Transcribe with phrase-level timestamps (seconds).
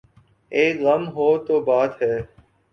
[0.51, 2.15] ایک غم ہو تو بات ہے۔